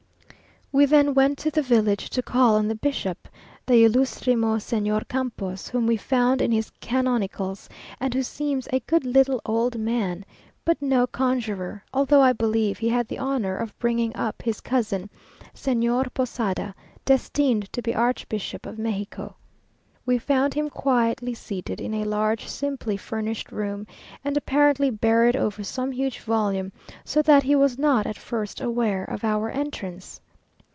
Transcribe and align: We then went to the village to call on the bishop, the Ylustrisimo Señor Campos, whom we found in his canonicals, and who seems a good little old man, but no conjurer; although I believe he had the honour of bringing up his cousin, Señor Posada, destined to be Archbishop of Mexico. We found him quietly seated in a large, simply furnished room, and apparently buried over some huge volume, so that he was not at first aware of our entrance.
We 0.73 0.85
then 0.85 1.13
went 1.15 1.37
to 1.39 1.51
the 1.51 1.61
village 1.61 2.09
to 2.11 2.21
call 2.23 2.55
on 2.55 2.69
the 2.69 2.75
bishop, 2.75 3.27
the 3.65 3.83
Ylustrisimo 3.83 4.55
Señor 4.55 5.05
Campos, 5.09 5.67
whom 5.67 5.85
we 5.85 5.97
found 5.97 6.41
in 6.41 6.49
his 6.53 6.71
canonicals, 6.79 7.67
and 7.99 8.13
who 8.13 8.23
seems 8.23 8.69
a 8.71 8.79
good 8.79 9.03
little 9.03 9.41
old 9.45 9.77
man, 9.77 10.23
but 10.63 10.81
no 10.81 11.07
conjurer; 11.07 11.83
although 11.93 12.21
I 12.21 12.31
believe 12.31 12.77
he 12.77 12.87
had 12.87 13.09
the 13.09 13.19
honour 13.19 13.57
of 13.57 13.77
bringing 13.79 14.15
up 14.15 14.41
his 14.41 14.61
cousin, 14.61 15.09
Señor 15.53 16.07
Posada, 16.13 16.73
destined 17.03 17.69
to 17.73 17.81
be 17.81 17.93
Archbishop 17.93 18.65
of 18.65 18.79
Mexico. 18.79 19.35
We 20.05 20.19
found 20.19 20.53
him 20.53 20.69
quietly 20.69 21.33
seated 21.33 21.81
in 21.81 21.93
a 21.93 22.05
large, 22.05 22.47
simply 22.47 22.95
furnished 22.95 23.51
room, 23.51 23.85
and 24.23 24.37
apparently 24.37 24.89
buried 24.89 25.35
over 25.35 25.65
some 25.65 25.91
huge 25.91 26.19
volume, 26.21 26.71
so 27.03 27.21
that 27.23 27.43
he 27.43 27.57
was 27.57 27.77
not 27.77 28.07
at 28.07 28.17
first 28.17 28.61
aware 28.61 29.03
of 29.03 29.25
our 29.25 29.49
entrance. 29.49 30.21